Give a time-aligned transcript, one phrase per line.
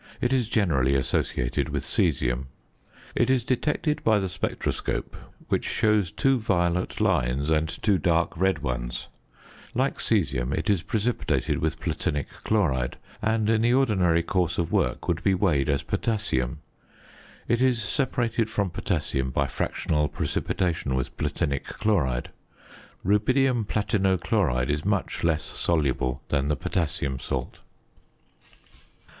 [0.19, 2.45] It is generally associated with caesium.
[3.13, 5.15] It is detected by the spectroscope,
[5.47, 9.09] which shows two violet lines and two dark red ones.
[9.75, 15.07] Like caesium, it is precipitated with platinic chloride, and in the ordinary course of work
[15.07, 16.61] would be weighed as potassium.
[17.47, 22.31] It is separated from potassium by fractional precipitation with platinic chloride.
[23.05, 27.59] Rubidium platino chloride is much less soluble than the potassium salt.